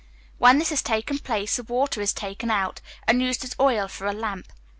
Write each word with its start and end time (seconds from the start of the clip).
When 0.39 0.57
this 0.57 0.71
has 0.71 0.81
taken 0.81 1.19
place, 1.19 1.57
the 1.57 1.63
water 1.63 2.01
is 2.01 2.11
taken 2.11 2.49
out, 2.49 2.81
and 3.07 3.21
used 3.21 3.43
as 3.43 3.55
oil 3.59 3.87
for 3.87 4.07
a 4.07 4.13
lamp. 4.13 4.51